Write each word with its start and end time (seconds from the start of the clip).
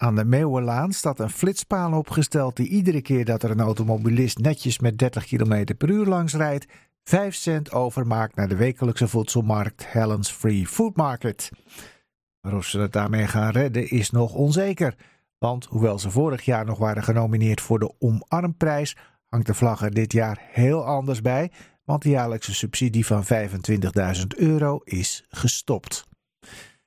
Aan 0.00 0.14
de 0.14 0.24
Meeuwenlaan 0.24 0.92
staat 0.92 1.18
een 1.18 1.30
flitspaal 1.30 1.92
opgesteld 1.92 2.56
die 2.56 2.68
iedere 2.68 3.02
keer 3.02 3.24
dat 3.24 3.42
er 3.42 3.50
een 3.50 3.60
automobilist 3.60 4.38
netjes 4.38 4.78
met 4.78 4.98
30 4.98 5.26
km 5.26 5.74
per 5.76 5.90
uur 5.90 6.06
langs 6.06 6.34
rijdt, 6.34 6.66
5 7.04 7.34
cent 7.34 7.72
overmaakt 7.72 8.36
naar 8.36 8.48
de 8.48 8.56
wekelijkse 8.56 9.08
voedselmarkt 9.08 9.92
Helen's 9.92 10.30
Free 10.30 10.66
Food 10.66 10.96
Market. 10.96 11.50
Maar 12.40 12.54
of 12.54 12.64
ze 12.64 12.78
het 12.78 12.92
daarmee 12.92 13.26
gaan 13.26 13.50
redden 13.50 13.90
is 13.90 14.10
nog 14.10 14.34
onzeker. 14.34 14.94
Want 15.38 15.64
hoewel 15.64 15.98
ze 15.98 16.10
vorig 16.10 16.44
jaar 16.44 16.64
nog 16.64 16.78
waren 16.78 17.02
genomineerd 17.02 17.60
voor 17.60 17.78
de 17.78 17.94
Omarmprijs, 17.98 18.96
hangt 19.26 19.46
de 19.46 19.54
vlag 19.54 19.82
er 19.82 19.94
dit 19.94 20.12
jaar 20.12 20.38
heel 20.52 20.84
anders 20.84 21.20
bij, 21.20 21.52
want 21.84 22.02
de 22.02 22.08
jaarlijkse 22.08 22.54
subsidie 22.54 23.06
van 23.06 23.24
25.000 23.24 24.26
euro 24.36 24.80
is 24.84 25.24
gestopt. 25.28 26.06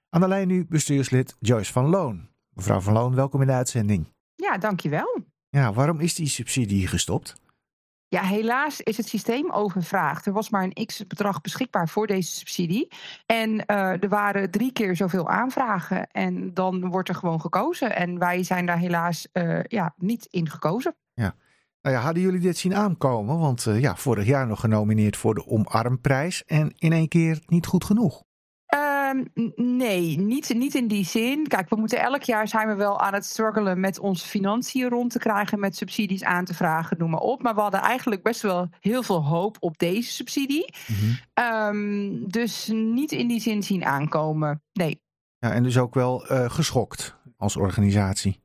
Aan 0.10 0.22
de 0.22 0.28
lijn 0.28 0.48
nu 0.48 0.66
bestuurslid 0.66 1.36
Joyce 1.40 1.72
van 1.72 1.86
Loon. 1.86 2.31
Mevrouw 2.56 2.80
van 2.80 2.94
Loon, 2.94 3.16
welkom 3.16 3.42
in 3.42 3.48
de 3.48 3.54
uitzending. 3.54 4.14
Ja, 4.36 4.58
dankjewel. 4.58 5.24
Ja, 5.50 5.74
waarom 5.74 6.00
is 6.00 6.16
die 6.16 6.28
subsidie 6.28 6.88
gestopt? 6.88 7.36
Ja, 8.08 8.22
helaas 8.22 8.82
is 8.82 8.98
het 8.98 9.08
systeem 9.08 9.52
overvraagd. 9.52 10.26
Er 10.26 10.34
was 10.34 10.50
maar 10.50 10.64
een 10.64 10.86
x-bedrag 10.86 11.42
beschikbaar 11.42 11.90
voor 11.90 12.08
deze 12.08 12.32
subsidie. 12.32 12.88
En 13.26 13.50
uh, 13.52 14.04
er 14.04 14.10
waren 14.10 14.52
drie 14.52 14.72
keer 14.72 14.96
zoveel 14.96 15.30
aanvragen. 15.30 16.08
En 16.08 16.54
dan 16.54 16.90
wordt 16.90 17.10
er 17.10 17.16
gewoon 17.16 17.42
gekozen. 17.42 17.96
En 17.96 18.20
wij 18.20 18.44
zijn 18.44 18.66
daar 18.66 18.78
helaas 18.78 19.28
uh, 19.34 19.64
ja, 19.64 19.94
niet 19.98 20.26
in 20.26 20.50
gekozen. 20.50 20.96
Ja. 21.14 21.36
Nou 21.82 21.96
ja, 21.96 22.02
hadden 22.02 22.24
jullie 22.24 22.40
dit 22.40 22.58
zien 22.58 22.76
aankomen? 22.76 23.40
Want 23.40 23.66
uh, 23.66 23.80
ja, 23.80 23.96
vorig 23.96 24.26
jaar 24.26 24.48
nog 24.48 24.60
genomineerd 24.60 25.18
voor 25.18 25.36
de 25.36 25.48
Omarmprijs. 25.48 26.46
En 26.46 26.74
in 26.78 26.92
één 26.92 27.08
keer 27.08 27.42
niet 27.46 27.66
goed 27.66 27.84
genoeg. 27.84 28.24
Um, 29.12 29.32
nee, 29.56 30.18
niet, 30.20 30.54
niet 30.54 30.76
in 30.76 30.88
die 30.88 31.06
zin. 31.06 31.48
Kijk, 31.48 31.70
we 31.70 31.76
moeten 31.76 32.00
elk 32.00 32.22
jaar 32.22 32.48
zijn 32.48 32.68
we 32.68 32.76
wel 32.76 33.00
aan 33.00 33.14
het 33.14 33.26
struggelen 33.26 33.80
met 33.80 34.00
onze 34.00 34.28
financiën 34.28 34.90
rond 34.90 35.12
te 35.12 35.20
krijgen, 35.20 35.60
met 35.60 35.76
subsidies 35.76 36.24
aan 36.24 36.46
te 36.46 36.54
vragen, 36.54 36.98
noem 36.98 37.10
maar 37.10 37.20
op. 37.20 37.42
Maar 37.42 37.56
we 37.56 37.62
hadden 37.62 37.82
eigenlijk 37.82 38.24
best 38.24 38.42
wel 38.42 38.70
heel 38.80 39.04
veel 39.04 39.26
hoop 39.26 39.58
op 39.60 39.78
deze 39.78 40.12
subsidie. 40.12 40.74
Mm 40.88 40.96
-hmm. 40.96 41.46
um, 41.46 42.30
dus 42.30 42.68
niet 42.74 43.12
in 43.12 43.28
die 43.28 43.40
zin 43.40 43.64
zien 43.64 43.86
aankomen. 43.86 44.64
Nee. 44.74 45.02
Ja, 45.38 45.52
en 45.52 45.64
dus 45.64 45.78
ook 45.78 45.94
wel 45.94 46.32
uh, 46.32 46.50
geschokt 46.50 47.16
als 47.38 47.56
organisatie. 47.56 48.44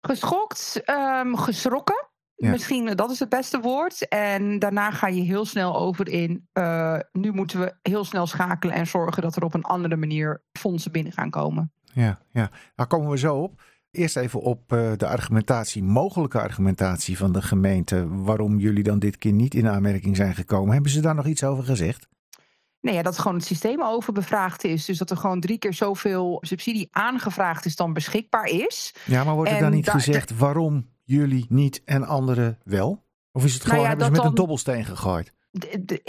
Geschokt, 0.00 0.82
um, 0.86 1.36
geschrokken. 1.36 2.09
Ja. 2.40 2.50
Misschien 2.50 2.96
dat 2.96 3.10
is 3.10 3.18
het 3.18 3.28
beste 3.28 3.60
woord. 3.60 4.08
En 4.08 4.58
daarna 4.58 4.90
ga 4.90 5.06
je 5.06 5.20
heel 5.20 5.44
snel 5.44 5.76
over 5.76 6.08
in. 6.08 6.48
Uh, 6.54 6.98
nu 7.12 7.32
moeten 7.32 7.60
we 7.60 7.74
heel 7.82 8.04
snel 8.04 8.26
schakelen 8.26 8.74
en 8.74 8.86
zorgen 8.86 9.22
dat 9.22 9.36
er 9.36 9.44
op 9.44 9.54
een 9.54 9.62
andere 9.62 9.96
manier 9.96 10.42
fondsen 10.52 10.92
binnen 10.92 11.12
gaan 11.12 11.30
komen. 11.30 11.72
Ja, 11.92 12.18
ja. 12.32 12.50
daar 12.74 12.86
komen 12.86 13.10
we 13.10 13.18
zo 13.18 13.36
op. 13.36 13.62
Eerst 13.90 14.16
even 14.16 14.40
op 14.40 14.72
uh, 14.72 14.92
de 14.96 15.06
argumentatie, 15.06 15.82
mogelijke 15.82 16.40
argumentatie 16.40 17.16
van 17.16 17.32
de 17.32 17.42
gemeente. 17.42 18.08
Waarom 18.08 18.58
jullie 18.58 18.82
dan 18.82 18.98
dit 18.98 19.16
keer 19.16 19.32
niet 19.32 19.54
in 19.54 19.68
aanmerking 19.68 20.16
zijn 20.16 20.34
gekomen. 20.34 20.72
Hebben 20.72 20.90
ze 20.90 21.00
daar 21.00 21.14
nog 21.14 21.26
iets 21.26 21.44
over 21.44 21.64
gezegd? 21.64 22.08
Nee, 22.80 22.94
ja, 22.94 23.02
dat 23.02 23.18
gewoon 23.18 23.36
het 23.36 23.46
systeem 23.46 23.82
overbevraagd 23.82 24.64
is. 24.64 24.84
Dus 24.84 24.98
dat 24.98 25.10
er 25.10 25.16
gewoon 25.16 25.40
drie 25.40 25.58
keer 25.58 25.74
zoveel 25.74 26.38
subsidie 26.40 26.88
aangevraagd 26.90 27.64
is 27.64 27.76
dan 27.76 27.92
beschikbaar 27.92 28.46
is. 28.46 28.94
Ja, 29.04 29.24
maar 29.24 29.34
wordt 29.34 29.50
er 29.50 29.60
dan 29.60 29.70
niet 29.70 29.84
da 29.84 29.92
gezegd 29.92 30.36
waarom 30.36 30.86
jullie 31.10 31.46
niet 31.48 31.82
en 31.84 32.06
anderen 32.06 32.58
wel? 32.64 33.04
Of 33.32 33.44
is 33.44 33.54
het 33.54 33.62
gewoon, 33.62 33.76
nou 33.76 33.82
ja, 33.82 33.88
hebben 33.88 34.06
ze 34.06 34.12
met 34.12 34.20
dan, 34.20 34.30
een 34.30 34.36
dobbelsteen 34.36 34.84
gegooid? 34.84 35.32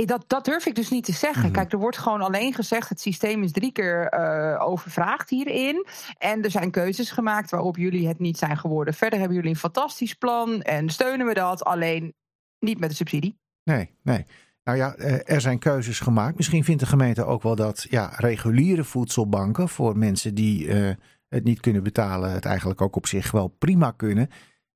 Dat, 0.05 0.23
dat 0.27 0.45
durf 0.45 0.65
ik 0.65 0.75
dus 0.75 0.89
niet 0.89 1.03
te 1.03 1.11
zeggen. 1.11 1.39
Mm-hmm. 1.39 1.53
Kijk, 1.53 1.71
er 1.71 1.79
wordt 1.79 1.97
gewoon 1.97 2.21
alleen 2.21 2.53
gezegd: 2.53 2.89
het 2.89 3.01
systeem 3.01 3.43
is 3.43 3.51
drie 3.51 3.71
keer 3.71 4.13
uh, 4.13 4.67
overvraagd 4.67 5.29
hierin. 5.29 5.85
En 6.17 6.43
er 6.43 6.51
zijn 6.51 6.71
keuzes 6.71 7.11
gemaakt 7.11 7.51
waarop 7.51 7.77
jullie 7.77 8.07
het 8.07 8.19
niet 8.19 8.37
zijn 8.37 8.57
geworden. 8.57 8.93
Verder 8.93 9.19
hebben 9.19 9.37
jullie 9.37 9.51
een 9.51 9.59
fantastisch 9.59 10.13
plan 10.13 10.61
en 10.61 10.89
steunen 10.89 11.25
we 11.25 11.33
dat, 11.33 11.63
alleen 11.63 12.13
niet 12.59 12.79
met 12.79 12.89
de 12.89 12.95
subsidie. 12.95 13.39
Nee, 13.63 13.89
nee. 14.03 14.25
Nou 14.63 14.77
ja, 14.77 14.95
er 15.25 15.41
zijn 15.41 15.59
keuzes 15.59 15.99
gemaakt. 15.99 16.37
Misschien 16.37 16.63
vindt 16.63 16.81
de 16.81 16.87
gemeente 16.87 17.25
ook 17.25 17.43
wel 17.43 17.55
dat 17.55 17.85
ja, 17.89 18.13
reguliere 18.15 18.83
voedselbanken 18.83 19.69
voor 19.69 19.97
mensen 19.97 20.35
die 20.35 20.65
uh, 20.65 20.89
het 21.27 21.43
niet 21.43 21.59
kunnen 21.59 21.83
betalen, 21.83 22.31
het 22.31 22.45
eigenlijk 22.45 22.81
ook 22.81 22.95
op 22.95 23.07
zich 23.07 23.31
wel 23.31 23.47
prima 23.47 23.91
kunnen. 23.91 24.29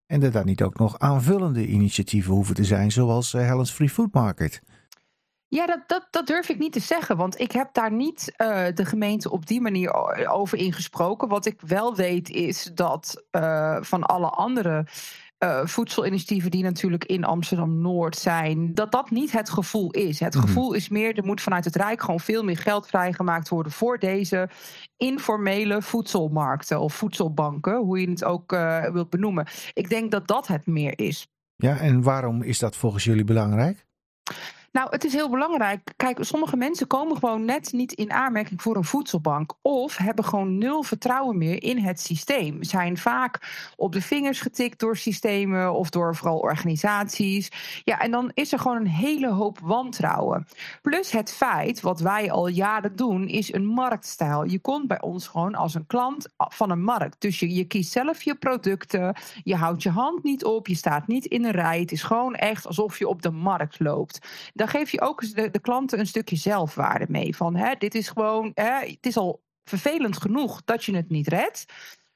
En 0.07 0.23
er 0.23 0.31
daar 0.31 0.45
niet 0.45 0.63
ook 0.63 0.77
nog 0.77 0.99
aanvullende 0.99 1.67
initiatieven 1.67 2.33
hoeven 2.33 2.55
te 2.55 2.63
zijn, 2.63 2.91
zoals 2.91 3.33
uh, 3.33 3.41
Helen's 3.41 3.71
Free 3.71 3.89
Food 3.89 4.13
Market. 4.13 4.61
Ja, 5.47 5.66
dat, 5.66 5.83
dat, 5.88 6.07
dat 6.09 6.27
durf 6.27 6.49
ik 6.49 6.59
niet 6.59 6.73
te 6.73 6.79
zeggen, 6.79 7.17
want 7.17 7.39
ik 7.39 7.51
heb 7.51 7.73
daar 7.73 7.91
niet 7.91 8.33
uh, 8.38 8.66
de 8.73 8.85
gemeente 8.85 9.31
op 9.31 9.45
die 9.45 9.61
manier 9.61 9.93
over 10.27 10.57
ingesproken. 10.57 11.27
Wat 11.27 11.45
ik 11.45 11.61
wel 11.61 11.95
weet 11.95 12.29
is 12.29 12.71
dat 12.73 13.23
van 13.81 14.03
alle 14.03 14.29
andere 14.29 14.85
uh, 15.44 15.66
voedselinitiatieven 15.66 16.51
die 16.51 16.63
natuurlijk 16.63 17.06
in 17.06 17.23
Amsterdam 17.23 17.81
Noord 17.81 18.16
zijn, 18.16 18.73
dat 18.73 18.91
dat 18.91 19.09
niet 19.09 19.31
het 19.31 19.50
gevoel 19.50 19.91
is. 19.91 20.19
Het 20.19 20.34
mm-hmm. 20.34 20.50
gevoel 20.50 20.73
is 20.73 20.90
meer, 20.90 21.18
er 21.18 21.25
moet 21.25 21.41
vanuit 21.41 21.66
het 21.66 21.75
Rijk 21.75 22.01
gewoon 22.01 22.19
veel 22.19 22.44
meer 22.44 22.57
geld 22.57 22.88
vrijgemaakt 22.88 23.50
worden 23.50 23.72
voor 23.72 24.00
deze 24.00 24.50
informele 24.97 25.81
voedselmarkten 25.81 26.79
of 26.79 26.94
voedselbanken, 26.94 27.78
hoe 27.78 28.00
je 28.00 28.09
het 28.09 28.23
ook 28.23 28.51
uh, 28.51 28.90
wilt 28.90 29.09
benoemen. 29.09 29.47
Ik 29.73 29.90
denk 29.90 30.12
dat 30.12 30.28
dat 30.28 30.47
het 30.47 30.66
meer 30.66 31.00
is. 31.00 31.28
Ja, 31.56 31.78
en 31.78 32.02
waarom 32.02 32.41
is 32.41 32.59
dat 32.59 32.75
volgens 32.75 33.03
jullie 33.03 33.23
belangrijk? 33.23 33.85
Nou, 34.75 34.87
het 34.89 35.03
is 35.03 35.13
heel 35.13 35.29
belangrijk. 35.29 35.93
Kijk, 35.95 36.17
sommige 36.21 36.57
mensen 36.57 36.87
komen 36.87 37.17
gewoon 37.17 37.45
net 37.45 37.71
niet 37.71 37.91
in 37.91 38.11
aanmerking 38.11 38.61
voor 38.61 38.75
een 38.75 38.83
voedselbank. 38.83 39.53
Of 39.61 39.97
hebben 39.97 40.25
gewoon 40.25 40.57
nul 40.57 40.83
vertrouwen 40.83 41.37
meer 41.37 41.63
in 41.63 41.77
het 41.77 41.99
systeem. 41.99 42.63
Zijn 42.63 42.97
vaak 42.97 43.39
op 43.75 43.93
de 43.93 44.01
vingers 44.01 44.41
getikt 44.41 44.79
door 44.79 44.97
systemen 44.97 45.73
of 45.73 45.89
door 45.89 46.15
vooral 46.15 46.37
organisaties. 46.37 47.51
Ja, 47.83 47.99
en 47.99 48.11
dan 48.11 48.31
is 48.33 48.51
er 48.51 48.59
gewoon 48.59 48.77
een 48.77 48.87
hele 48.87 49.31
hoop 49.31 49.59
wantrouwen. 49.59 50.47
Plus 50.81 51.11
het 51.11 51.33
feit, 51.33 51.81
wat 51.81 51.99
wij 51.99 52.31
al 52.31 52.47
jaren 52.47 52.95
doen, 52.95 53.27
is 53.27 53.53
een 53.53 53.65
marktstijl. 53.65 54.43
Je 54.43 54.59
komt 54.59 54.87
bij 54.87 55.01
ons 55.01 55.27
gewoon 55.27 55.55
als 55.55 55.73
een 55.73 55.87
klant 55.87 56.27
van 56.37 56.71
een 56.71 56.83
markt. 56.83 57.21
Dus 57.21 57.39
je, 57.39 57.53
je 57.53 57.65
kiest 57.65 57.91
zelf 57.91 58.21
je 58.21 58.35
producten. 58.35 59.15
Je 59.43 59.55
houdt 59.55 59.83
je 59.83 59.89
hand 59.89 60.23
niet 60.23 60.43
op. 60.43 60.67
Je 60.67 60.75
staat 60.75 61.07
niet 61.07 61.25
in 61.25 61.45
een 61.45 61.51
rij. 61.51 61.79
Het 61.79 61.91
is 61.91 62.03
gewoon 62.03 62.35
echt 62.35 62.67
alsof 62.67 62.99
je 62.99 63.07
op 63.07 63.21
de 63.21 63.31
markt 63.31 63.79
loopt 63.79 64.19
dan 64.65 64.73
geef 64.73 64.91
je 64.91 65.01
ook 65.01 65.35
de, 65.35 65.49
de 65.49 65.59
klanten 65.59 65.99
een 65.99 66.07
stukje 66.07 66.35
zelfwaarde 66.35 67.05
mee. 67.09 67.35
Van 67.35 67.55
hè, 67.55 67.73
dit 67.77 67.95
is 67.95 68.07
gewoon, 68.07 68.51
hè, 68.53 68.71
het 68.71 69.05
is 69.05 69.17
al 69.17 69.43
vervelend 69.63 70.21
genoeg 70.21 70.63
dat 70.63 70.83
je 70.83 70.95
het 70.95 71.09
niet 71.09 71.27
redt. 71.27 71.65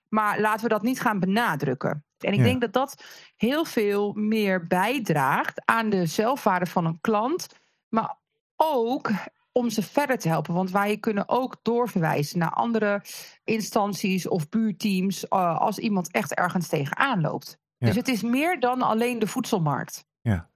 Maar 0.07 0.39
laten 0.39 0.63
we 0.63 0.69
dat 0.69 0.81
niet 0.81 1.01
gaan 1.01 1.19
benadrukken. 1.19 2.05
En 2.17 2.31
ik 2.31 2.37
ja. 2.37 2.43
denk 2.43 2.61
dat 2.61 2.73
dat 2.73 3.03
heel 3.35 3.65
veel 3.65 4.13
meer 4.13 4.67
bijdraagt 4.67 5.61
aan 5.65 5.89
de 5.89 6.05
zelfwaarde 6.05 6.65
van 6.65 6.85
een 6.85 7.01
klant. 7.01 7.47
Maar 7.89 8.17
ook 8.55 9.11
om 9.51 9.69
ze 9.69 9.83
verder 9.83 10.17
te 10.17 10.27
helpen. 10.27 10.53
Want 10.53 10.71
wij 10.71 10.97
kunnen 10.97 11.29
ook 11.29 11.59
doorverwijzen 11.61 12.39
naar 12.39 12.53
andere 12.53 13.01
instanties 13.43 14.27
of 14.27 14.49
buurteams. 14.49 15.23
Uh, 15.29 15.59
als 15.59 15.79
iemand 15.79 16.11
echt 16.11 16.33
ergens 16.33 16.67
tegenaan 16.67 17.21
loopt. 17.21 17.57
Ja. 17.77 17.87
Dus 17.87 17.95
het 17.95 18.07
is 18.07 18.21
meer 18.21 18.59
dan 18.59 18.81
alleen 18.81 19.19
de 19.19 19.27
voedselmarkt. 19.27 20.07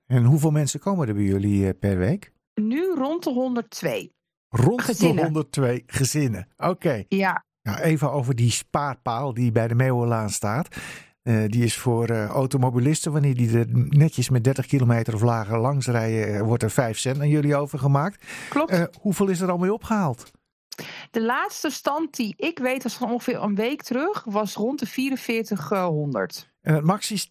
En 0.06 0.24
hoeveel 0.24 0.52
mensen 0.52 0.80
komen 0.80 1.08
er 1.08 1.14
bij 1.14 1.24
jullie 1.24 1.68
eh, 1.68 1.80
per 1.80 1.98
week? 1.98 2.34
Nu 2.54 2.94
rond 2.96 3.24
de 3.24 3.30
102. 3.30 4.14
Rond 4.50 4.82
gezinnen. 4.82 5.16
de 5.16 5.24
102 5.24 5.84
gezinnen. 5.86 6.48
Oké. 6.58 6.70
Okay. 6.70 7.06
Ja. 7.08 7.46
Nou, 7.62 7.80
even 7.80 8.12
over 8.12 8.36
die 8.36 8.52
spaarpaal 8.52 9.34
die 9.34 9.52
bij 9.52 9.68
de 9.68 9.76
Meeuwenlaan 9.76 10.30
staat. 10.30 10.76
Uh, 11.24 11.44
die 11.48 11.64
is 11.64 11.78
voor 11.78 12.10
uh, 12.10 12.26
automobilisten, 12.26 13.12
wanneer 13.12 13.36
die 13.36 13.58
er 13.58 13.66
netjes 13.90 14.30
met 14.30 14.44
30 14.44 14.66
kilometer 14.66 15.14
of 15.14 15.22
lager 15.22 15.60
langs 15.60 15.88
rijden, 15.88 16.46
wordt 16.46 16.64
er 16.64 16.72
5 16.72 16.98
cent 16.98 17.20
aan 17.20 17.30
jullie 17.30 17.56
overgemaakt. 17.56 18.26
Klopt. 18.50 18.74
Uh, 18.74 18.84
hoeveel 19.02 19.28
is 19.28 19.42
er 19.42 19.52
al 19.52 19.58
mee 19.58 19.74
opgehaald? 19.74 20.32
De 21.12 21.22
laatste 21.22 21.70
stand 21.70 22.16
die 22.16 22.34
ik 22.38 22.60
weet, 22.60 22.84
was 22.84 22.94
van 22.94 23.12
ongeveer 23.12 23.42
een 23.42 23.56
week 23.56 23.82
terug, 23.82 24.24
was 24.24 24.54
rond 24.54 24.80
de 24.80 24.86
4400. 24.86 26.52
En 26.62 26.74
het 26.74 26.84
max 26.84 27.12
is 27.12 27.28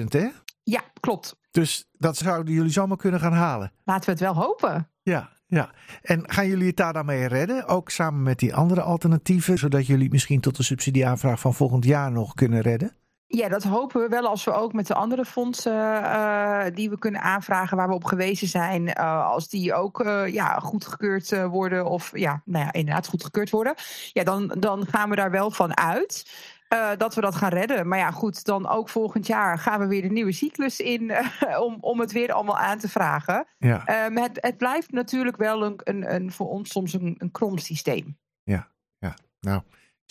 10.000, 0.00 0.04
hè? 0.08 0.28
Ja, 0.62 0.82
klopt. 1.00 1.36
Dus 1.52 1.88
dat 1.92 2.16
zouden 2.16 2.54
jullie 2.54 2.72
zomaar 2.72 2.96
kunnen 2.96 3.20
gaan 3.20 3.32
halen. 3.32 3.72
Laten 3.84 4.04
we 4.04 4.10
het 4.10 4.20
wel 4.20 4.34
hopen. 4.34 4.88
Ja, 5.02 5.30
ja. 5.46 5.70
En 6.02 6.30
gaan 6.30 6.48
jullie 6.48 6.66
het 6.66 6.76
daar 6.76 6.92
dan 6.92 7.06
mee 7.06 7.26
redden? 7.26 7.66
Ook 7.66 7.90
samen 7.90 8.22
met 8.22 8.38
die 8.38 8.54
andere 8.54 8.82
alternatieven, 8.82 9.58
zodat 9.58 9.86
jullie 9.86 10.10
misschien 10.10 10.40
tot 10.40 10.56
de 10.56 10.62
subsidieaanvraag 10.62 11.40
van 11.40 11.54
volgend 11.54 11.84
jaar 11.84 12.12
nog 12.12 12.34
kunnen 12.34 12.60
redden? 12.60 12.96
Ja, 13.34 13.48
dat 13.48 13.62
hopen 13.62 14.00
we 14.00 14.08
wel 14.08 14.26
als 14.26 14.44
we 14.44 14.52
ook 14.52 14.72
met 14.72 14.86
de 14.86 14.94
andere 14.94 15.24
fondsen 15.24 15.72
uh, 15.72 16.64
die 16.74 16.90
we 16.90 16.98
kunnen 16.98 17.20
aanvragen, 17.20 17.76
waar 17.76 17.88
we 17.88 17.94
op 17.94 18.04
gewezen 18.04 18.48
zijn, 18.48 18.88
uh, 18.88 19.26
als 19.26 19.48
die 19.48 19.74
ook 19.74 20.00
uh, 20.00 20.28
ja, 20.28 20.58
goedgekeurd 20.58 21.46
worden 21.46 21.86
of 21.86 22.18
ja, 22.18 22.42
nou 22.44 22.64
ja, 22.64 22.72
inderdaad 22.72 23.06
goedgekeurd 23.06 23.50
worden, 23.50 23.74
ja, 24.12 24.24
dan, 24.24 24.54
dan 24.58 24.86
gaan 24.86 25.10
we 25.10 25.16
daar 25.16 25.30
wel 25.30 25.50
van 25.50 25.76
uit. 25.76 26.26
Uh, 26.72 26.90
dat 26.96 27.14
we 27.14 27.20
dat 27.20 27.34
gaan 27.34 27.50
redden. 27.50 27.88
Maar 27.88 27.98
ja, 27.98 28.10
goed, 28.10 28.44
dan 28.44 28.68
ook 28.68 28.88
volgend 28.88 29.26
jaar 29.26 29.58
gaan 29.58 29.80
we 29.80 29.86
weer 29.86 30.02
de 30.02 30.08
nieuwe 30.08 30.32
cyclus 30.32 30.80
in 30.80 31.02
uh, 31.02 31.60
om, 31.60 31.76
om 31.80 32.00
het 32.00 32.12
weer 32.12 32.32
allemaal 32.32 32.58
aan 32.58 32.78
te 32.78 32.88
vragen. 32.88 33.46
Ja. 33.58 34.06
Um, 34.06 34.16
het, 34.16 34.38
het 34.40 34.56
blijft 34.56 34.90
natuurlijk 34.90 35.36
wel 35.36 35.64
een, 35.64 35.80
een, 35.84 36.14
een, 36.14 36.32
voor 36.32 36.48
ons 36.48 36.70
soms 36.70 36.92
een, 36.92 37.14
een 37.18 37.30
krom 37.30 37.58
systeem. 37.58 38.18
Ja, 38.42 38.68
ja. 38.98 39.14
Nou, 39.40 39.62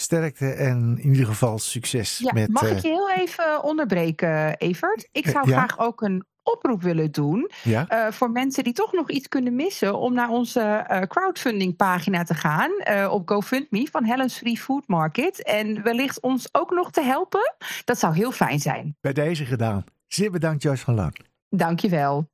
Sterkte 0.01 0.51
en 0.51 0.97
in 1.01 1.09
ieder 1.11 1.25
geval 1.25 1.59
succes. 1.59 2.17
Ja, 2.17 2.33
met, 2.33 2.49
mag 2.49 2.63
ik 2.63 2.69
eh, 2.75 2.81
je 2.81 2.87
heel 2.87 3.11
even 3.11 3.63
onderbreken, 3.63 4.57
Evert? 4.57 5.09
Ik 5.11 5.27
zou 5.27 5.49
Ja? 5.49 5.57
graag 5.57 5.79
ook 5.79 6.01
een 6.01 6.25
oproep 6.43 6.81
willen 6.81 7.11
doen 7.11 7.51
ja? 7.63 7.87
eh, 7.87 8.11
voor 8.11 8.31
mensen 8.31 8.63
die 8.63 8.73
toch 8.73 8.93
nog 8.93 9.09
iets 9.09 9.27
kunnen 9.27 9.55
missen 9.55 9.97
om 9.97 10.13
naar 10.13 10.29
onze 10.29 10.61
eh, 10.61 11.01
crowdfunding 11.01 11.75
pagina 11.75 12.23
te 12.23 12.33
gaan 12.33 12.71
op 13.09 13.29
GoFundMe 13.29 13.87
van 13.91 14.03
Helen's 14.05 14.37
Free 14.37 14.57
Food 14.57 14.87
Market 14.87 15.43
en 15.43 15.83
wellicht 15.83 16.21
ons 16.21 16.49
ook 16.51 16.71
nog 16.71 16.91
te 16.91 17.01
helpen. 17.01 17.55
Dat 17.83 17.99
zou 17.99 18.15
heel 18.15 18.31
fijn 18.31 18.59
zijn. 18.59 18.97
Bij 19.01 19.13
deze 19.13 19.45
gedaan. 19.45 19.83
Zeer 20.07 20.31
bedankt, 20.31 20.63
Joyce 20.63 20.83
van 20.83 20.95
Lang. 20.95 21.15
Dankjewel. 21.49 22.30